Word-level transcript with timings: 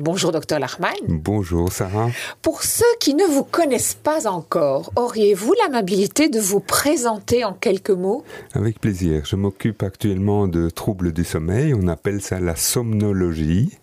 Bonjour 0.00 0.30
docteur 0.30 0.60
Lachman. 0.60 0.94
Bonjour 1.08 1.72
Sarah. 1.72 2.10
Pour 2.40 2.62
ceux 2.62 2.84
qui 3.00 3.14
ne 3.14 3.24
vous 3.24 3.42
connaissent 3.42 3.98
pas 4.00 4.28
encore, 4.28 4.92
auriez-vous 4.94 5.52
l'amabilité 5.60 6.28
de 6.28 6.38
vous 6.38 6.60
présenter 6.60 7.44
en 7.44 7.52
quelques 7.52 7.90
mots? 7.90 8.22
Avec 8.54 8.80
plaisir. 8.80 9.24
Je 9.24 9.34
m'occupe 9.34 9.82
actuellement 9.82 10.46
de 10.46 10.70
troubles 10.70 11.12
du 11.12 11.24
sommeil. 11.24 11.74
On 11.74 11.88
appelle 11.88 12.22
ça 12.22 12.38
la 12.38 12.54
somnologie. 12.54 13.76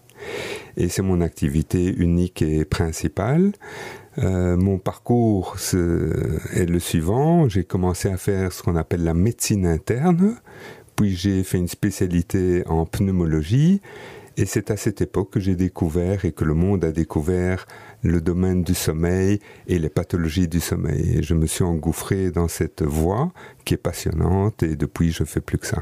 Et 0.77 0.87
c'est 0.87 1.01
mon 1.01 1.19
activité 1.19 1.93
unique 1.97 2.41
et 2.41 2.63
principale. 2.63 3.51
Euh, 4.17 4.55
mon 4.55 4.77
parcours 4.77 5.57
est 6.53 6.65
le 6.65 6.79
suivant. 6.79 7.49
J'ai 7.49 7.65
commencé 7.65 8.09
à 8.09 8.15
faire 8.15 8.53
ce 8.53 8.63
qu'on 8.63 8.77
appelle 8.77 9.03
la 9.03 9.13
médecine 9.13 9.65
interne, 9.65 10.37
puis 10.95 11.13
j'ai 11.13 11.43
fait 11.43 11.57
une 11.57 11.67
spécialité 11.67 12.63
en 12.67 12.85
pneumologie 12.85 13.81
et 14.37 14.45
c'est 14.45 14.71
à 14.71 14.77
cette 14.77 15.01
époque 15.01 15.31
que 15.31 15.39
j'ai 15.39 15.55
découvert 15.55 16.25
et 16.25 16.31
que 16.31 16.43
le 16.43 16.53
monde 16.53 16.83
a 16.83 16.91
découvert 16.91 17.65
le 18.01 18.21
domaine 18.21 18.63
du 18.63 18.75
sommeil 18.75 19.39
et 19.67 19.79
les 19.79 19.89
pathologies 19.89 20.47
du 20.47 20.59
sommeil. 20.59 21.17
Et 21.17 21.23
je 21.23 21.33
me 21.33 21.47
suis 21.47 21.63
engouffré 21.63 22.31
dans 22.31 22.47
cette 22.47 22.83
voie 22.83 23.31
qui 23.63 23.73
est 23.73 23.77
passionnante 23.77 24.63
et 24.63 24.75
depuis 24.75 25.11
je 25.11 25.23
fais 25.23 25.41
plus 25.41 25.57
que 25.57 25.67
ça. 25.67 25.79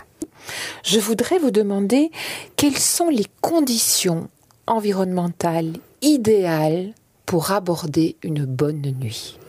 Je 0.83 0.99
voudrais 0.99 1.39
vous 1.39 1.51
demander 1.51 2.11
quelles 2.55 2.77
sont 2.77 3.09
les 3.09 3.25
conditions 3.41 4.29
environnementales 4.67 5.73
idéales 6.01 6.93
pour 7.25 7.51
aborder 7.51 8.17
une 8.23 8.45
bonne 8.45 8.81
nuit? 8.99 9.39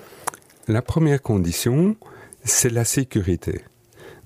La 0.66 0.82
première 0.82 1.20
condition, 1.20 1.96
c'est 2.44 2.70
la 2.70 2.84
sécurité. 2.84 3.62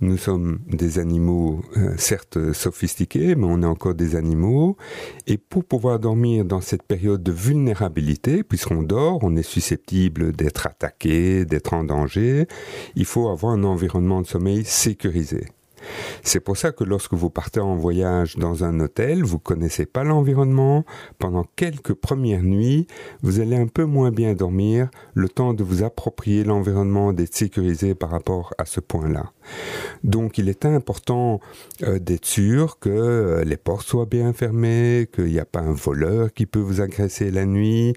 Nous 0.01 0.17
sommes 0.17 0.61
des 0.69 1.01
animaux, 1.01 1.63
euh, 1.77 1.95
certes 1.97 2.53
sophistiqués, 2.53 3.35
mais 3.35 3.47
on 3.47 3.63
est 3.63 3.67
encore 3.67 3.95
des 3.95 4.15
animaux. 4.15 4.77
Et 5.27 5.39
pour 5.39 5.65
pouvoir 5.65 5.99
dormir 5.99 6.45
dans 6.45 6.61
cette 6.61 6.85
période 6.85 7.23
de 7.23 7.33
vulnérabilité, 7.33 8.45
puisqu'on 8.45 8.83
dort, 8.83 9.19
on 9.23 9.35
est 9.37 9.43
susceptible 9.43 10.33
d'être 10.33 10.67
attaqué, 10.67 11.45
d'être 11.45 11.75
en 11.75 11.83
danger, 11.83 12.47
il 12.95 13.07
faut 13.07 13.29
avoir 13.29 13.53
un 13.53 13.65
environnement 13.65 14.23
de 14.23 14.27
sommeil 14.27 14.65
sécurisé. 14.65 15.47
C'est 16.23 16.41
pour 16.41 16.57
ça 16.57 16.73
que 16.73 16.85
lorsque 16.85 17.15
vous 17.15 17.31
partez 17.31 17.61
en 17.61 17.75
voyage 17.75 18.37
dans 18.37 18.65
un 18.65 18.81
hôtel, 18.81 19.25
vous 19.25 19.39
connaissez 19.39 19.87
pas 19.87 20.05
l'environnement, 20.05 20.85
pendant 21.19 21.45
quelques 21.57 21.95
premières 21.95 22.43
nuits, 22.43 22.87
vous 23.23 23.41
allez 23.41 23.57
un 23.57 23.67
peu 23.67 23.85
moins 23.85 24.11
bien 24.11 24.35
dormir, 24.35 24.91
le 25.15 25.29
temps 25.29 25.55
de 25.55 25.65
vous 25.65 25.83
approprier 25.83 26.45
l'environnement, 26.45 27.13
d'être 27.13 27.35
sécurisé 27.35 27.95
par 27.95 28.11
rapport 28.11 28.55
à 28.59 28.65
ce 28.65 28.81
point-là. 28.81 29.33
Donc 30.05 30.39
il 30.39 30.49
est 30.49 30.65
important 30.65 31.41
euh, 31.83 31.99
d'être 31.99 32.27
sûr 32.27 32.79
que 32.79 32.89
euh, 32.89 33.45
les 33.45 33.57
portes 33.57 33.87
soient 33.87 34.07
bien 34.07 34.33
fermées, 34.33 35.09
qu'il 35.13 35.27
n'y 35.27 35.39
a 35.39 35.45
pas 35.45 35.61
un 35.61 35.73
voleur 35.73 36.33
qui 36.33 36.47
peut 36.47 36.59
vous 36.59 36.81
agresser 36.81 37.31
la 37.31 37.47
nuit. 37.47 37.95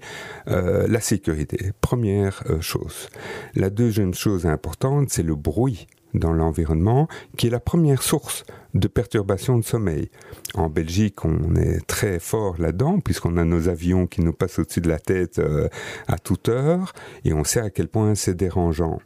Euh, 0.48 0.86
la 0.88 1.00
sécurité, 1.00 1.72
première 1.80 2.42
chose. 2.60 3.08
La 3.54 3.70
deuxième 3.70 4.14
chose 4.14 4.46
importante, 4.46 5.10
c'est 5.10 5.22
le 5.22 5.34
bruit 5.34 5.86
dans 6.14 6.32
l'environnement, 6.32 7.08
qui 7.36 7.46
est 7.46 7.50
la 7.50 7.60
première 7.60 8.02
source 8.02 8.44
de 8.74 8.88
perturbation 8.88 9.58
de 9.58 9.64
sommeil. 9.64 10.10
En 10.54 10.68
Belgique, 10.68 11.24
on 11.24 11.54
est 11.56 11.86
très 11.86 12.18
fort 12.18 12.56
là-dedans, 12.58 13.00
puisqu'on 13.00 13.36
a 13.36 13.44
nos 13.44 13.68
avions 13.68 14.06
qui 14.06 14.22
nous 14.22 14.32
passent 14.32 14.58
au-dessus 14.58 14.80
de 14.80 14.88
la 14.88 14.98
tête 14.98 15.38
euh, 15.38 15.68
à 16.08 16.18
toute 16.18 16.48
heure, 16.48 16.92
et 17.24 17.32
on 17.32 17.44
sait 17.44 17.60
à 17.60 17.70
quel 17.70 17.88
point 17.88 18.14
c'est 18.14 18.34
dérangeant. 18.34 18.98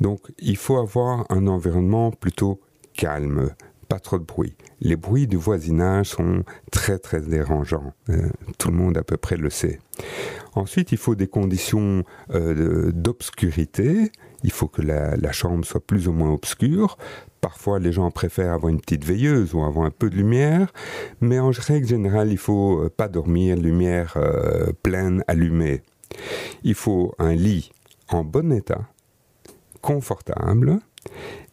Donc, 0.00 0.20
il 0.38 0.56
faut 0.56 0.78
avoir 0.78 1.26
un 1.30 1.46
environnement 1.46 2.10
plutôt 2.10 2.60
calme, 2.94 3.50
pas 3.88 3.98
trop 3.98 4.18
de 4.18 4.24
bruit. 4.24 4.56
Les 4.80 4.96
bruits 4.96 5.26
du 5.26 5.36
voisinage 5.36 6.08
sont 6.10 6.44
très 6.70 6.98
très 6.98 7.20
dérangeants. 7.20 7.94
Euh, 8.10 8.28
tout 8.58 8.68
le 8.68 8.76
monde 8.76 8.98
à 8.98 9.02
peu 9.02 9.16
près 9.16 9.36
le 9.36 9.50
sait. 9.50 9.80
Ensuite, 10.54 10.92
il 10.92 10.98
faut 10.98 11.14
des 11.14 11.26
conditions 11.26 12.04
euh, 12.30 12.92
d'obscurité. 12.92 14.12
Il 14.44 14.52
faut 14.52 14.68
que 14.68 14.82
la, 14.82 15.32
chambre 15.32 15.64
soit 15.64 15.84
plus 15.84 16.08
ou 16.08 16.12
moins 16.12 16.30
obscure. 16.30 16.96
Parfois, 17.40 17.78
les 17.78 17.92
gens 17.92 18.10
préfèrent 18.10 18.52
avoir 18.52 18.70
une 18.70 18.80
petite 18.80 19.04
veilleuse 19.04 19.54
ou 19.54 19.62
avoir 19.62 19.86
un 19.86 19.90
peu 19.90 20.10
de 20.10 20.16
lumière, 20.16 20.72
mais 21.20 21.38
en 21.38 21.50
règle 21.50 21.86
générale, 21.86 22.30
il 22.30 22.38
faut 22.38 22.84
euh, 22.84 22.90
pas 22.90 23.08
dormir 23.08 23.56
lumière 23.56 24.16
pleine 24.82 25.24
allumée. 25.26 25.82
Il 26.62 26.74
faut 26.74 27.14
un 27.18 27.34
lit 27.34 27.70
en 28.08 28.24
bon 28.24 28.52
état, 28.52 28.88
confortable, 29.82 30.78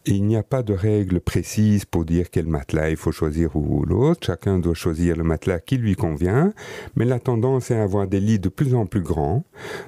il 0.06 0.24
n'y 0.24 0.36
a 0.36 0.42
pas 0.42 0.62
de 0.62 0.72
règle 0.72 1.20
précise 1.20 1.84
pour 1.84 2.04
dire 2.04 2.30
quel 2.30 2.46
matelas 2.46 2.90
il 2.90 2.96
faut 2.96 3.12
choisir 3.12 3.56
ou 3.56 3.84
l'autre. 3.84 4.26
Chacun 4.26 4.58
doit 4.58 4.74
choisir 4.74 5.16
le 5.16 5.24
matelas 5.24 5.58
qui 5.58 5.76
lui 5.76 5.94
convient. 5.94 6.52
Mais 6.94 7.04
la 7.04 7.18
tendance 7.18 7.70
est 7.70 7.76
à 7.76 7.82
avoir 7.82 8.06
des 8.06 8.20
lits 8.20 8.38
de 8.38 8.48
plus 8.48 8.74
en 8.74 8.86
plus 8.86 9.00
grands, 9.00 9.44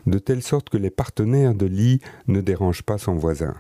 de 0.07 0.19
telle 0.19 0.43
sorte 0.43 0.71
que 0.71 0.77
les 0.77 0.91
partenaires 0.91 1.55
de 1.55 1.67
lit 1.67 2.01
ne 2.27 2.41
dérangent 2.41 2.83
pas 2.83 2.99
son 2.99 3.15
voisin. 3.15 3.55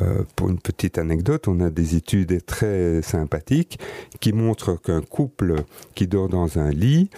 Euh, 0.00 0.24
pour 0.34 0.48
une 0.48 0.58
petite 0.58 0.98
anecdote, 0.98 1.46
on 1.46 1.60
a 1.60 1.70
des 1.70 1.94
études 1.94 2.44
très 2.46 3.00
sympathiques 3.02 3.78
qui 4.20 4.32
montrent 4.32 4.80
qu'un 4.80 5.02
couple 5.02 5.56
qui 5.94 6.08
dort 6.08 6.28
dans 6.28 6.58
un 6.58 6.70
lit 6.70 7.10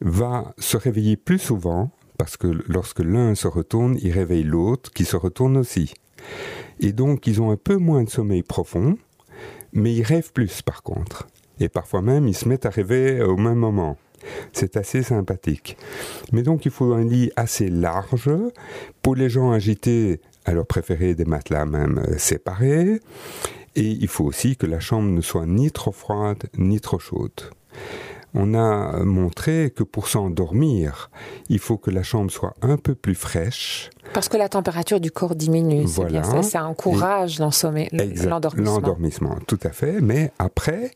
va 0.00 0.54
se 0.58 0.76
réveiller 0.76 1.16
plus 1.16 1.38
souvent 1.38 1.90
parce 2.18 2.36
que 2.36 2.48
lorsque 2.68 3.00
l'un 3.00 3.34
se 3.34 3.46
retourne, 3.46 3.98
il 4.02 4.10
réveille 4.10 4.42
l'autre 4.42 4.90
qui 4.90 5.04
se 5.04 5.16
retourne 5.16 5.58
aussi. 5.58 5.92
Et 6.80 6.92
donc, 6.92 7.26
ils 7.26 7.40
ont 7.40 7.50
un 7.50 7.56
peu 7.56 7.76
moins 7.76 8.04
de 8.04 8.10
sommeil 8.10 8.42
profond, 8.42 8.98
mais 9.72 9.94
ils 9.94 10.02
rêvent 10.02 10.32
plus 10.32 10.62
par 10.62 10.82
contre. 10.82 11.26
Et 11.60 11.68
parfois 11.68 12.02
même, 12.02 12.28
ils 12.28 12.36
se 12.36 12.48
mettent 12.48 12.66
à 12.66 12.70
rêver 12.70 13.22
au 13.22 13.36
même 13.36 13.58
moment. 13.58 13.96
C'est 14.52 14.76
assez 14.76 15.02
sympathique. 15.02 15.76
Mais 16.32 16.42
donc, 16.42 16.66
il 16.66 16.70
faut 16.70 16.92
un 16.92 17.04
lit 17.04 17.30
assez 17.36 17.68
large. 17.68 18.30
Pour 19.02 19.14
les 19.14 19.28
gens 19.28 19.52
agités, 19.52 20.20
alors 20.44 20.66
préférez 20.66 21.14
des 21.14 21.24
matelas 21.24 21.64
même 21.64 22.02
euh, 22.08 22.18
séparés. 22.18 23.00
Et 23.74 23.88
il 23.88 24.08
faut 24.08 24.24
aussi 24.24 24.56
que 24.56 24.66
la 24.66 24.80
chambre 24.80 25.08
ne 25.08 25.20
soit 25.20 25.46
ni 25.46 25.70
trop 25.70 25.92
froide 25.92 26.44
ni 26.56 26.80
trop 26.80 26.98
chaude 26.98 27.30
on 28.36 28.54
a 28.54 29.02
montré 29.02 29.72
que 29.74 29.82
pour 29.82 30.08
s'endormir, 30.08 31.10
il 31.48 31.58
faut 31.58 31.78
que 31.78 31.90
la 31.90 32.02
chambre 32.02 32.30
soit 32.30 32.54
un 32.62 32.76
peu 32.76 32.94
plus 32.94 33.14
fraîche. 33.14 33.90
Parce 34.12 34.28
que 34.28 34.36
la 34.36 34.48
température 34.48 35.00
du 35.00 35.10
corps 35.10 35.34
diminue, 35.34 35.84
voilà. 35.86 36.22
ça, 36.22 36.42
ça 36.42 36.64
encourage 36.64 37.38
l'endormissement. 37.38 38.40
L'endormissement, 38.60 39.36
tout 39.46 39.58
à 39.64 39.70
fait. 39.70 40.00
Mais 40.00 40.32
après, 40.38 40.92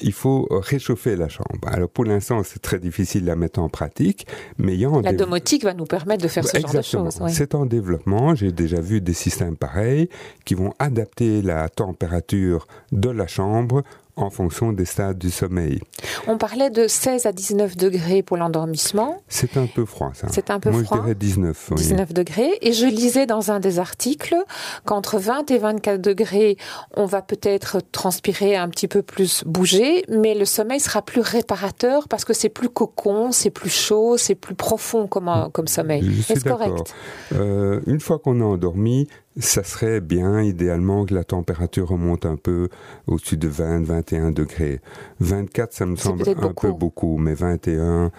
il 0.00 0.12
faut 0.12 0.46
réchauffer 0.50 1.16
la 1.16 1.28
chambre. 1.28 1.48
Alors 1.66 1.88
pour 1.88 2.04
l'instant, 2.04 2.42
c'est 2.44 2.60
très 2.60 2.78
difficile 2.78 3.28
à 3.30 3.36
mettre 3.36 3.60
en 3.60 3.68
pratique, 3.68 4.26
mais 4.58 4.76
la 4.76 5.12
domotique 5.12 5.64
va 5.64 5.74
nous 5.74 5.84
permettre 5.84 6.22
de 6.22 6.28
faire 6.28 6.46
ce 6.46 6.58
genre 6.58 6.72
de 6.72 6.82
choses. 6.82 7.20
C'est 7.28 7.54
en 7.54 7.66
développement. 7.66 8.34
J'ai 8.34 8.52
déjà 8.52 8.80
vu 8.80 9.00
des 9.00 9.12
systèmes 9.12 9.56
pareils 9.56 10.08
qui 10.44 10.54
vont 10.54 10.72
adapter 10.78 11.42
la 11.42 11.68
température 11.68 12.66
de 12.92 13.10
la 13.10 13.26
chambre 13.26 13.82
en 14.16 14.28
fonction 14.30 14.72
des 14.72 14.84
stades 14.84 15.18
du 15.18 15.30
sommeil. 15.30 15.80
On 16.26 16.36
parlait 16.36 16.68
de 16.70 16.86
16 16.86 17.24
à 17.26 17.32
19 17.32 17.76
degrés 17.76 18.22
pour 18.22 18.36
l'endormissement. 18.36 19.22
C'est 19.28 19.56
un 19.56 19.66
peu 19.66 19.86
froid, 19.86 20.12
ça. 20.14 20.26
C'est 20.30 20.50
un 20.50 20.60
peu 20.60 20.70
froid. 20.70 20.82
Moi, 20.82 20.96
je 20.98 21.02
dirais 21.02 21.14
19. 21.14 21.72
19 21.76 22.12
degrés. 22.12 22.50
Et 22.60 22.72
je 22.74 22.86
lisais 22.86 23.24
dans 23.26 23.50
un 23.50 23.58
des 23.58 23.78
articles 23.78 24.36
qu'entre 24.84 25.18
20 25.18 25.50
et 25.50 25.58
24 25.58 26.00
degrés, 26.00 26.56
on 26.94 27.06
va 27.06 27.22
peut-être 27.22 27.78
transpirer 27.90 28.54
un 28.54 28.68
petit 28.68 28.86
peu 28.88 29.00
plus, 29.02 29.44
bouger, 29.46 30.04
mais 30.08 30.34
le 30.34 30.44
sommeil 30.44 30.80
sera 30.80 31.00
plus 31.02 31.22
réparateur 31.22 32.06
parce 32.08 32.24
que 32.26 32.34
c'est 32.34 32.50
plus 32.50 32.68
cocon, 32.68 33.32
c'est 33.32 33.50
plus 33.50 33.70
chaud, 33.70 34.16
c'est 34.18 34.34
plus 34.34 34.54
profond 34.54 35.06
comme, 35.06 35.48
comme 35.52 35.66
sommeil. 35.68 36.22
Est-ce 36.28 36.44
correct? 36.44 36.94
euh, 37.32 37.80
Une 37.86 38.00
fois 38.00 38.18
qu'on 38.18 38.40
a 38.42 38.44
endormi, 38.44 39.08
ça 39.38 39.64
serait 39.64 40.00
bien, 40.00 40.42
idéalement, 40.42 41.04
que 41.06 41.14
la 41.14 41.24
température 41.24 41.88
remonte 41.88 42.26
un 42.26 42.36
peu 42.36 42.68
au-dessus 43.06 43.36
de 43.36 43.48
20, 43.48 43.84
21 43.84 44.30
degrés. 44.30 44.80
24, 45.20 45.72
ça 45.72 45.86
me 45.86 45.96
semble 45.96 46.22
un 46.28 46.52
peu 46.52 46.72
beaucoup, 46.72 47.16
mais 47.18 47.34
21, 47.34 48.10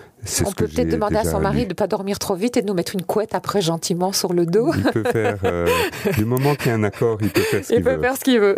on 0.46 0.52
peut 0.52 0.68
peut-être 0.68 0.90
demander 0.90 1.18
à 1.18 1.24
son 1.24 1.40
mari 1.40 1.64
de 1.64 1.70
ne 1.70 1.74
pas 1.74 1.88
dormir 1.88 2.20
trop 2.20 2.36
vite 2.36 2.58
et 2.58 2.62
de 2.62 2.68
nous 2.68 2.74
mettre 2.74 2.96
une 2.96 3.04
couette 3.04 3.36
après 3.36 3.62
gentiment 3.62 4.14
sur 4.14 4.34
le 4.34 4.46
dos. 4.46 4.72
Il 4.74 4.92
peut 4.92 5.04
faire, 5.12 5.38
euh, 5.44 5.68
du 6.18 6.26
moment 6.26 6.56
qu'il 6.56 6.68
y 6.68 6.70
a 6.72 6.76
un 6.76 6.84
accord, 6.84 7.18
il 7.22 7.30
peut 7.30 7.42
faire 7.42 7.64
ce 7.64 7.74
qu'il 7.74 7.84
veut. 7.84 7.92
Il 7.92 7.96
peut 7.96 8.02
faire 8.02 8.18
ce 8.18 8.24
qu'il 8.24 8.40
veut. 8.40 8.56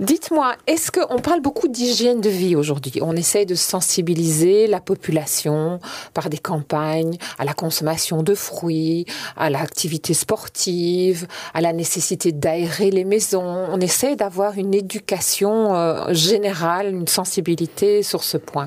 Dites-moi, 0.00 0.54
est-ce 0.66 0.90
qu'on 0.90 1.18
parle 1.18 1.40
beaucoup 1.40 1.68
d'hygiène 1.68 2.20
de 2.20 2.30
vie 2.30 2.56
aujourd'hui? 2.56 3.00
On 3.02 3.14
essaye 3.14 3.46
de 3.46 3.54
sensibiliser 3.54 4.66
la 4.66 4.80
population 4.80 5.80
par 6.14 6.30
des 6.30 6.38
campagnes 6.38 7.16
à 7.38 7.44
la 7.44 7.52
consommation 7.52 8.22
de 8.22 8.34
fruits, 8.34 9.06
à 9.36 9.50
l'activité 9.50 10.14
sportive, 10.14 11.26
à 11.54 11.60
la 11.60 11.72
nécessité 11.72 12.32
d'aérer 12.32 12.90
les 12.90 13.04
maisons. 13.04 13.66
On 13.70 13.80
essaie 13.80 14.16
d'avoir 14.16 14.58
une 14.58 14.74
éducation 14.74 15.74
euh, 15.74 16.12
générale, 16.12 16.94
une 16.94 17.08
sensibilité 17.08 18.02
sur 18.02 18.24
ce 18.24 18.36
point. 18.36 18.66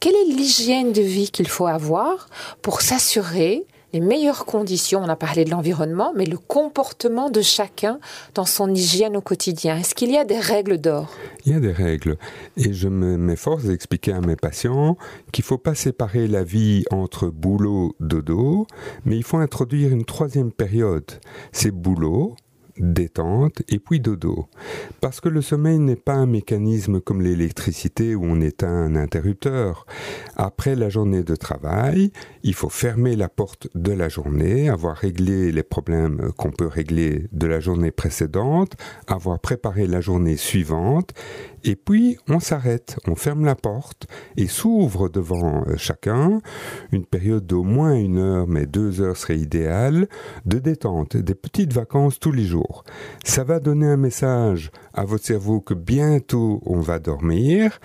Quelle 0.00 0.14
est 0.14 0.32
l'hygiène 0.32 0.92
de 0.92 1.02
vie 1.02 1.30
qu'il 1.30 1.48
faut 1.48 1.65
avoir 1.66 2.28
pour 2.62 2.80
s'assurer 2.80 3.66
les 3.92 4.00
meilleures 4.00 4.44
conditions 4.44 5.00
On 5.02 5.08
a 5.08 5.16
parlé 5.16 5.44
de 5.44 5.50
l'environnement, 5.50 6.12
mais 6.14 6.26
le 6.26 6.36
comportement 6.36 7.30
de 7.30 7.40
chacun 7.40 7.98
dans 8.34 8.44
son 8.44 8.74
hygiène 8.74 9.16
au 9.16 9.20
quotidien. 9.20 9.78
Est-ce 9.78 9.94
qu'il 9.94 10.10
y 10.10 10.18
a 10.18 10.24
des 10.24 10.38
règles 10.38 10.78
d'or? 10.78 11.14
Il 11.44 11.52
y 11.52 11.54
a 11.54 11.60
des 11.60 11.72
règles. 11.72 12.18
Et 12.56 12.72
je 12.72 12.88
m'efforce 12.88 13.64
d'expliquer 13.64 14.12
à 14.12 14.20
mes 14.20 14.36
patients 14.36 14.98
qu'il 15.32 15.44
ne 15.44 15.46
faut 15.46 15.58
pas 15.58 15.74
séparer 15.74 16.28
la 16.28 16.42
vie 16.42 16.84
entre 16.90 17.28
boulot, 17.28 17.94
dodo, 18.00 18.66
mais 19.04 19.16
il 19.16 19.24
faut 19.24 19.38
introduire 19.38 19.92
une 19.92 20.04
troisième 20.04 20.52
période. 20.52 21.10
C'est 21.52 21.70
boulot, 21.70 22.36
détente 22.78 23.62
et 23.68 23.78
puis 23.78 24.00
dodo. 24.00 24.46
Parce 25.00 25.20
que 25.20 25.28
le 25.28 25.42
sommeil 25.42 25.78
n'est 25.78 25.96
pas 25.96 26.14
un 26.14 26.26
mécanisme 26.26 27.00
comme 27.00 27.22
l'électricité 27.22 28.14
où 28.14 28.24
on 28.24 28.40
éteint 28.40 28.68
un 28.68 28.96
interrupteur. 28.96 29.86
Après 30.36 30.74
la 30.74 30.88
journée 30.88 31.22
de 31.22 31.36
travail, 31.36 32.12
il 32.42 32.54
faut 32.54 32.68
fermer 32.68 33.16
la 33.16 33.28
porte 33.28 33.68
de 33.74 33.92
la 33.92 34.08
journée, 34.08 34.68
avoir 34.68 34.96
réglé 34.96 35.52
les 35.52 35.62
problèmes 35.62 36.32
qu'on 36.36 36.50
peut 36.50 36.66
régler 36.66 37.26
de 37.32 37.46
la 37.46 37.60
journée 37.60 37.90
précédente, 37.90 38.72
avoir 39.06 39.38
préparé 39.38 39.86
la 39.86 40.00
journée 40.00 40.36
suivante 40.36 41.12
et 41.64 41.76
puis, 41.76 42.18
on 42.28 42.40
s'arrête, 42.40 42.96
on 43.06 43.14
ferme 43.14 43.44
la 43.44 43.54
porte 43.54 44.06
et 44.36 44.46
s'ouvre 44.46 45.08
devant 45.08 45.64
euh, 45.66 45.76
chacun 45.76 46.40
une 46.92 47.04
période 47.04 47.46
d'au 47.46 47.62
moins 47.62 47.94
une 47.94 48.18
heure, 48.18 48.46
mais 48.46 48.66
deux 48.66 49.00
heures 49.00 49.16
serait 49.16 49.38
idéal, 49.38 50.08
de 50.44 50.58
détente, 50.58 51.16
des 51.16 51.34
petites 51.34 51.72
vacances 51.72 52.20
tous 52.20 52.32
les 52.32 52.44
jours. 52.44 52.84
Ça 53.24 53.44
va 53.44 53.60
donner 53.60 53.86
un 53.86 53.96
message 53.96 54.70
à 54.94 55.04
votre 55.04 55.24
cerveau 55.24 55.60
que 55.60 55.74
bientôt 55.74 56.62
on 56.66 56.80
va 56.80 56.98
dormir 56.98 57.80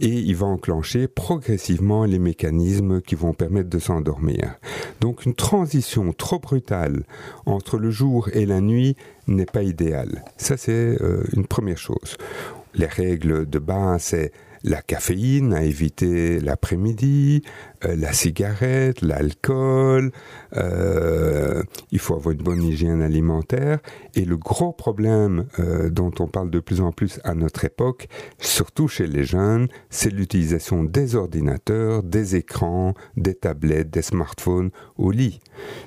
et 0.00 0.08
il 0.08 0.36
va 0.36 0.46
enclencher 0.46 1.08
progressivement 1.08 2.04
les 2.04 2.18
mécanismes 2.18 3.00
qui 3.00 3.14
vont 3.14 3.32
permettre 3.32 3.70
de 3.70 3.78
s'endormir. 3.78 4.56
Donc 5.00 5.24
une 5.24 5.34
transition 5.34 6.12
trop 6.12 6.38
brutale 6.38 7.04
entre 7.46 7.78
le 7.78 7.90
jour 7.90 8.28
et 8.32 8.46
la 8.46 8.60
nuit 8.60 8.96
n'est 9.26 9.46
pas 9.46 9.62
idéale. 9.62 10.24
Ça 10.36 10.56
c'est 10.56 11.00
euh, 11.00 11.24
une 11.32 11.46
première 11.46 11.78
chose 11.78 12.16
les 12.76 12.86
règles 12.86 13.48
de 13.48 13.58
base, 13.58 14.02
c'est 14.02 14.32
la 14.66 14.82
caféine 14.82 15.54
à 15.54 15.62
éviter 15.62 16.40
l'après-midi, 16.40 17.42
euh, 17.84 17.94
la 17.96 18.12
cigarette, 18.12 19.00
l'alcool, 19.00 20.10
euh, 20.56 21.62
il 21.92 22.00
faut 22.00 22.14
avoir 22.14 22.34
une 22.34 22.42
bonne 22.42 22.62
hygiène 22.62 23.00
alimentaire. 23.00 23.78
Et 24.14 24.24
le 24.24 24.36
gros 24.36 24.72
problème 24.72 25.46
euh, 25.60 25.88
dont 25.88 26.12
on 26.18 26.26
parle 26.26 26.50
de 26.50 26.58
plus 26.58 26.80
en 26.80 26.90
plus 26.90 27.20
à 27.22 27.34
notre 27.34 27.64
époque, 27.64 28.08
surtout 28.38 28.88
chez 28.88 29.06
les 29.06 29.24
jeunes, 29.24 29.68
c'est 29.88 30.10
l'utilisation 30.10 30.82
des 30.82 31.14
ordinateurs, 31.14 32.02
des 32.02 32.34
écrans, 32.34 32.94
des 33.16 33.34
tablettes, 33.34 33.90
des 33.90 34.02
smartphones 34.02 34.70
au 34.96 35.12
lit. 35.12 35.38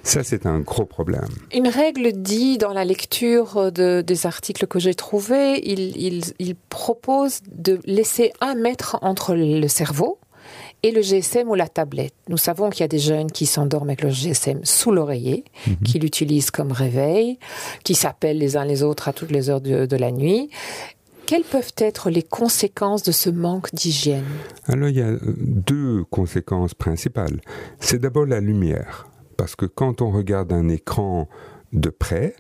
Ça, 0.04 0.24
c'est 0.24 0.46
un 0.46 0.60
gros 0.62 0.86
problème. 0.86 1.28
Une 1.54 1.68
règle 1.68 2.14
dit 2.14 2.58
dans 2.58 2.74
la 2.74 2.86
lecture 2.86 3.72
des 3.72 4.26
articles 4.26 4.68
que 4.68 4.80
j'ai 4.80 4.96
trouvés, 4.96 5.60
il, 5.70 6.56
propose 6.70 7.42
de 7.52 7.80
laisser 7.86 8.32
un 8.42 8.56
mètre 8.56 8.69
entre 9.02 9.36
le 9.36 9.68
cerveau, 9.68 10.20
et 10.84 10.92
le 10.92 11.02
GSM 11.02 11.50
ou 11.50 11.56
la 11.56 11.68
tablette. 11.68 12.14
Nous 12.28 12.38
savons 12.38 12.70
qu'il 12.70 12.82
y 12.82 12.84
a 12.84 12.88
des 12.88 13.00
jeunes 13.00 13.32
qui 13.32 13.46
s'endorment 13.46 13.90
avec 13.90 14.02
le 14.02 14.10
GSM 14.10 14.62
sous 14.64 14.92
l'oreiller, 14.92 15.44
mhm. 15.68 15.78
qui 15.86 16.00
l'utilisent 16.00 16.52
comme 16.52 16.72
réveil, 16.72 17.38
qui 17.84 17.96
s'appellent 17.96 18.38
les 18.38 18.58
uns 18.58 18.66
les 18.66 18.84
autres 18.84 19.08
à 19.08 19.14
toutes 19.14 19.32
les 19.32 19.50
heures 19.50 19.62
de, 19.62 19.96
la 19.98 20.12
nuit. 20.12 20.50
Quelles 21.26 21.44
peuvent 21.44 21.74
être 21.78 22.10
les 22.10 22.24
conséquences 22.24 23.04
de 23.04 23.12
ce 23.12 23.30
manque 23.30 23.74
d'hygiène? 23.74 24.26
Alors 24.66 24.90
il 24.90 24.98
y 24.98 25.02
a 25.02 25.18
deux 25.38 26.04
conséquences 26.06 26.74
principales. 26.74 27.42
C'est 27.80 28.00
d'abord 28.00 28.26
la 28.26 28.40
lumière, 28.40 29.08
parce 29.38 29.56
que 29.56 29.66
quand 29.66 30.02
on 30.02 30.12
regarde 30.12 30.54
un 30.54 30.70
écran 30.70 31.28
de 31.74 31.90
près, 31.90 32.36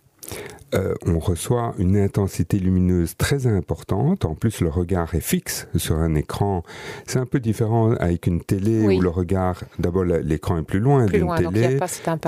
euh, 0.75 0.93
on 1.05 1.19
reçoit 1.19 1.73
une 1.77 1.97
intensité 1.97 2.59
lumineuse 2.59 3.15
très 3.17 3.47
importante. 3.47 4.25
En 4.25 4.35
plus, 4.35 4.61
le 4.61 4.69
regard 4.69 5.15
est 5.15 5.21
fixe 5.21 5.67
sur 5.75 5.95
un 5.95 6.15
écran. 6.15 6.63
C'est 7.07 7.19
un 7.19 7.25
peu 7.25 7.39
différent 7.39 7.93
avec 7.93 8.27
une 8.27 8.41
télé 8.41 8.97
où 8.97 9.01
le 9.01 9.09
regard, 9.09 9.63
d'abord 9.79 10.03
l'écran 10.03 10.59
est 10.59 10.63
plus 10.63 10.79
loin 10.79 11.05
d'une 11.05 11.33
télé 11.35 11.79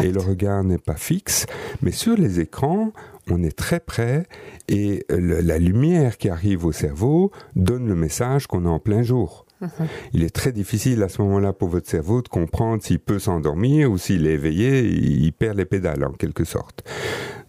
et 0.02 0.12
le 0.12 0.20
regard 0.20 0.64
n'est 0.64 0.78
pas 0.78 0.96
fixe. 0.96 1.46
Mais 1.82 1.92
sur 1.92 2.16
les 2.16 2.40
écrans, 2.40 2.92
on 3.30 3.44
est 3.44 3.56
très 3.56 3.80
près 3.80 4.26
et 4.68 5.06
la 5.10 5.58
lumière 5.58 6.18
qui 6.18 6.30
arrive 6.30 6.66
au 6.66 6.72
cerveau 6.72 7.32
donne 7.56 7.88
le 7.88 7.96
message 7.96 8.48
qu'on 8.48 8.66
est 8.66 8.70
en 8.70 8.80
plein 8.80 9.04
jour. 9.04 9.46
Il 10.13 10.24
est 10.24 10.36
très 10.36 10.52
difficile 10.52 11.04
à 11.04 11.10
ce 11.10 11.22
moment-là 11.22 11.54
pour 11.54 11.69
votre 11.69 11.90
cerveau 11.90 12.22
de 12.22 12.28
comprendre 12.28 12.84
s'il 12.84 13.00
peut 13.00 13.19
s'endormir 13.19 13.92
ou 13.92 13.98
s'il 13.98 14.28
est 14.28 14.34
éveillé, 14.34 14.86
il 14.86 15.31
perd 15.34 15.58
les 15.58 15.66
pédales 15.66 16.04
en 16.04 16.12
quelque 16.12 16.44
sorte. 16.44 16.84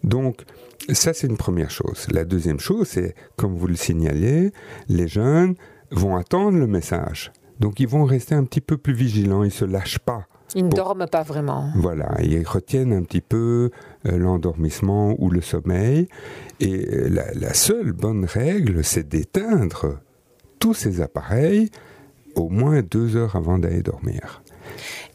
Donc, 0.03 0.43
ça, 0.89 1.13
c'est 1.13 1.27
une 1.27 1.37
première 1.37 1.71
chose. 1.71 2.07
La 2.11 2.25
deuxième 2.25 2.59
chose, 2.59 2.87
c'est, 2.87 3.15
comme 3.37 3.55
vous 3.55 3.67
le 3.67 3.75
signalez, 3.75 4.51
les 4.89 5.07
jeunes 5.07 5.55
vont 5.91 6.15
attendre 6.17 6.57
le 6.57 6.67
message. 6.67 7.31
Donc, 7.59 7.79
ils 7.79 7.87
vont 7.87 8.03
rester 8.03 8.35
un 8.35 8.43
petit 8.43 8.61
peu 8.61 8.77
plus 8.77 8.93
vigilants, 8.93 9.43
ils 9.43 9.51
se 9.51 9.65
lâchent 9.65 9.99
pas. 9.99 10.27
Ils 10.55 10.65
ne 10.65 10.69
dorment 10.69 11.07
pas 11.07 11.23
vraiment. 11.23 11.71
Voilà, 11.75 12.15
ils 12.21 12.45
retiennent 12.45 12.93
un 12.93 13.03
petit 13.03 13.21
peu 13.21 13.71
euh, 14.05 14.17
l'endormissement 14.17 15.15
ou 15.17 15.31
le 15.31 15.41
sommeil. 15.41 16.07
Et 16.59 16.87
euh, 16.93 17.09
la 17.09 17.53
seule 17.53 17.91
bonne 17.91 18.25
règle, 18.25 18.83
c'est 18.83 19.07
d'éteindre 19.07 19.99
tous 20.59 20.73
ces 20.73 21.01
appareils 21.01 21.69
au 22.35 22.49
moins 22.49 22.81
deux 22.81 23.15
heures 23.15 23.35
avant 23.35 23.57
d'aller 23.57 23.81
dormir. 23.81 24.41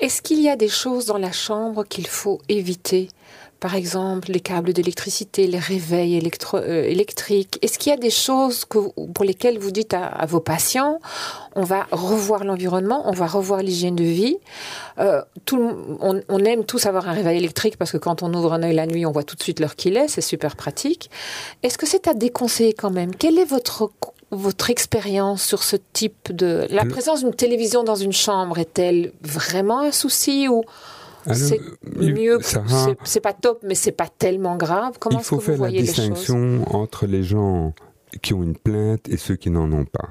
Est-ce 0.01 0.23
qu'il 0.23 0.41
y 0.41 0.49
a 0.49 0.57
des 0.57 0.69
choses 0.69 1.07
dans 1.07 1.19
la 1.19 1.33
chambre 1.33 1.85
qu'il 1.85 2.07
faut 2.07 2.41
éviter? 2.49 3.09
Par 3.61 3.75
exemple, 3.75 4.31
les 4.31 4.39
câbles 4.39 4.73
d'électricité, 4.73 5.49
les 5.49 5.59
réveils 5.59 6.17
euh, 6.55 6.83
électriques 6.85 7.59
Est-ce 7.61 7.77
qu'il 7.81 7.91
y 7.91 7.93
a 7.93 7.99
des 7.99 8.11
choses 8.11 8.65
pour 8.67 9.25
lesquelles 9.25 9.59
vous 9.59 9.73
dites 9.73 9.95
à, 9.95 10.25
vos 10.27 10.39
patients, 10.39 11.01
on 11.57 11.65
va 11.65 11.89
revoir 11.91 12.45
l'environnement, 12.45 13.09
on 13.09 13.13
va 13.13 13.27
revoir 13.27 13.63
l'hygiène 13.63 13.97
de 13.97 14.05
vie? 14.05 14.37
Euh, 15.01 15.23
on, 15.51 16.45
aime 16.45 16.65
tous 16.65 16.87
avoir 16.87 17.09
un 17.09 17.13
réveil 17.13 17.39
électrique 17.39 17.77
parce 17.77 17.91
que 17.91 17.97
quand 17.97 18.23
on 18.23 18.33
ouvre 18.33 18.53
un 18.53 18.63
œil 18.63 18.77
la 18.77 18.87
nuit, 18.87 19.05
on 19.07 19.11
voit 19.11 19.25
tout 19.25 19.35
de 19.35 19.43
suite 19.43 19.59
l'heure 19.59 19.75
qu'il 19.75 19.97
est, 19.97 20.07
c'est 20.07 20.21
super 20.21 20.55
pratique. 20.55 21.11
Est-ce 21.65 21.79
que 21.79 21.87
c'est 21.87 22.07
à 22.07 22.15
déconseiller 22.15 22.75
quand 22.75 22.91
même? 22.91 23.13
Quelle 23.13 23.39
est 23.39 23.45
votre 23.45 23.91
votre 24.31 24.71
expérience 24.71 25.43
sur 25.43 25.63
ce 25.63 25.77
type 25.93 26.33
de... 26.33 26.67
La 26.71 26.85
présence 26.85 27.25
d'une 27.25 27.35
télévision 27.35 27.83
dans 27.83 27.95
une 27.95 28.13
chambre 28.13 28.59
est-elle 28.59 29.13
vraiment 29.23 29.81
un 29.81 29.93
souci 29.93 30.49
ou 30.49 30.63
c'est 31.33 31.61
mieux, 31.97 32.39
c'est 33.05 33.21
pas 33.21 33.33
top, 33.33 33.61
mais 33.63 33.75
c'est 33.75 33.93
pas 33.93 34.09
tellement 34.09 34.57
grave? 34.57 34.97
Comment 34.99 35.19
Il 35.19 35.25
faut 35.25 35.41
faire 35.41 35.59
la 35.59 35.71
distinction 35.71 36.65
entre 36.75 37.07
les 37.07 37.23
gens 37.23 37.75
qui 38.23 38.35
ont 38.35 38.43
une 38.43 38.57
plainte 38.57 39.09
et 39.09 39.17
ceux 39.17 39.37
qui 39.37 39.51
n'en 39.51 39.71
ont 39.73 39.85
pas. 39.85 40.09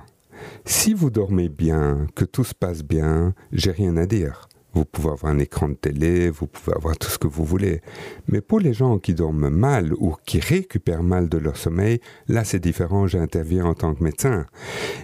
Si 0.66 0.94
vous 0.94 1.10
dormez 1.10 1.50
bien, 1.50 2.08
que 2.16 2.26
tout 2.26 2.44
se 2.44 2.54
passe 2.54 2.84
bien, 2.84 3.34
j'ai 3.52 3.72
rien 3.72 3.98
à 3.98 4.06
dire. 4.06 4.48
Vous 4.74 4.86
pouvez 4.86 5.10
avoir 5.10 5.34
un 5.34 5.40
écran 5.40 5.70
de 5.70 5.74
télé, 5.74 6.30
vous 6.30 6.48
pouvez 6.48 6.76
avoir 6.76 6.98
tout 6.98 7.10
ce 7.10 7.18
que 7.18 7.28
vous 7.28 7.44
voulez. 7.44 7.82
Mais 8.28 8.42
pour 8.42 8.60
les 8.60 8.74
gens 8.74 9.00
qui 9.00 9.14
dorment 9.14 9.50
mal 9.50 9.94
ou 9.94 10.16
qui 10.26 10.40
récupèrent 10.40 11.04
mal 11.04 11.30
de 11.30 11.38
leur 11.38 11.58
sommeil, 11.58 12.00
là 12.28 12.44
c'est 12.44 12.60
différent, 12.60 13.08
j'interviens 13.08 13.66
en 13.66 13.74
tant 13.74 13.96
que 13.96 14.04
médecin. 14.04 14.46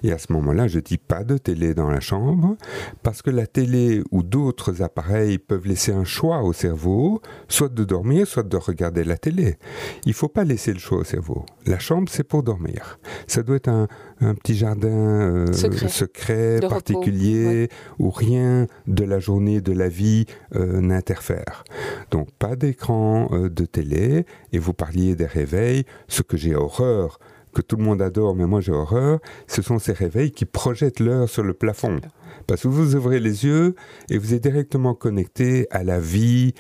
Et 0.03 0.11
à 0.11 0.17
ce 0.17 0.31
moment-là, 0.33 0.67
je 0.67 0.79
dis 0.79 0.97
pas 0.97 1.23
de 1.23 1.37
télé 1.37 1.73
dans 1.73 1.89
la 1.89 1.99
chambre, 1.99 2.55
parce 3.01 3.21
que 3.21 3.31
la 3.31 3.47
télé 3.47 4.03
ou 4.11 4.21
d'autres 4.21 4.81
appareils 4.81 5.37
peuvent 5.39 5.67
laisser 5.67 5.91
un 5.91 6.03
choix 6.03 6.43
au 6.43 6.53
cerveau, 6.53 7.21
soit 7.47 7.73
de 7.73 7.83
dormir, 7.83 8.27
soit 8.27 8.43
de 8.43 8.57
regarder 8.57 9.03
la 9.03 9.17
télé. 9.17 9.57
Il 10.05 10.13
faut 10.13 10.27
pas 10.27 10.43
laisser 10.43 10.73
le 10.73 10.79
choix 10.79 10.99
au 10.99 11.03
cerveau. 11.03 11.45
La 11.65 11.79
chambre, 11.79 12.09
c'est 12.11 12.23
pour 12.23 12.43
dormir. 12.43 12.99
Ça 13.27 13.43
doit 13.43 13.55
être 13.55 13.69
un, 13.69 13.87
petit 14.33 14.55
jardin 14.55 14.87
euh, 14.87 15.53
secret, 15.53 16.59
particulier, 16.61 17.69
où 17.99 18.09
rien 18.09 18.67
de 18.87 19.03
la 19.03 19.19
journée 19.19 19.61
de 19.61 19.71
la 19.73 19.89
vie 19.89 20.25
euh, 20.55 20.81
n'interfère. 20.81 21.63
Donc 22.11 22.31
pas 22.31 22.55
d'écran 22.55 23.29
euh, 23.31 23.49
de 23.49 23.65
télé, 23.65 24.25
et 24.51 24.59
vous 24.59 24.73
parliez 24.73 25.15
des 25.15 25.25
réveils, 25.25 25.85
ce 26.07 26.21
que 26.21 26.37
j'ai 26.37 26.55
horreur, 26.55 27.19
que 27.53 27.61
tout 27.61 27.75
le 27.75 27.83
monde 27.83 28.01
adore, 28.01 28.35
mais 28.35 28.45
moi 28.45 28.61
j'ai 28.61 28.71
horreur, 28.71 29.19
ce 29.47 29.61
sont 29.61 29.79
ces 29.79 29.93
réveils 29.93 30.31
qui 30.31 30.45
projettent 30.45 30.99
l'heure 30.99 31.29
sur 31.29 31.43
le 31.43 31.53
plafond. 31.53 31.99
Parce 32.47 32.63
que 32.63 32.67
vous 32.67 32.95
ouvrez 32.95 33.19
les 33.19 33.45
yeux 33.45 33.75
et 34.09 34.17
vous 34.17 34.33
êtes 34.33 34.43
directement 34.43 34.95
connecté 34.95 35.67
à 35.71 35.83
la 35.83 35.99
vie 35.99 36.53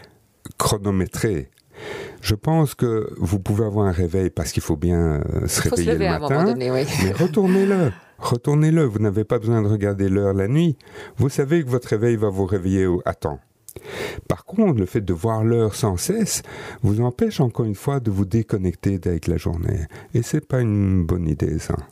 chronométrée. 0.57 1.49
Je 2.21 2.35
pense 2.35 2.75
que 2.75 3.09
vous 3.17 3.39
pouvez 3.39 3.65
avoir 3.65 3.87
un 3.87 3.91
réveil 3.91 4.29
parce 4.29 4.51
qu'il 4.51 4.63
faut 4.63 4.77
bien 4.77 5.21
euh, 5.33 5.47
se 5.47 5.61
réveiller 5.61 5.93
le 5.93 6.19
matin, 6.19 6.55
mais 6.57 6.71
retournez-le. 7.11 7.91
Retournez-le, 8.19 8.83
vous 8.83 8.99
n'avez 8.99 9.25
pas 9.25 9.39
besoin 9.39 9.61
de 9.61 9.67
regarder 9.67 10.07
l'heure 10.07 10.33
la 10.33 10.47
nuit. 10.47 10.77
Vous 11.17 11.29
savez 11.29 11.63
que 11.63 11.69
votre 11.69 11.89
réveil 11.89 12.15
va 12.15 12.29
vous 12.29 12.45
réveiller 12.45 12.87
à 13.05 13.13
temps. 13.13 13.39
Par 14.27 14.45
contre, 14.45 14.79
le 14.79 14.85
fait 14.85 15.01
de 15.01 15.13
voir 15.13 15.43
l'heure 15.43 15.75
sans 15.75 15.97
cesse 15.97 16.43
vous 16.81 17.01
empêche 17.01 17.39
encore 17.39 17.65
une 17.65 17.75
fois 17.75 17.99
de 17.99 18.11
vous 18.11 18.25
déconnecter 18.25 18.99
avec 19.05 19.27
la 19.27 19.37
journée. 19.37 19.81
Et 20.13 20.21
c'est 20.21 20.45
pas 20.45 20.61
une 20.61 21.05
bonne 21.05 21.27
idée, 21.27 21.59
ça. 21.59 21.75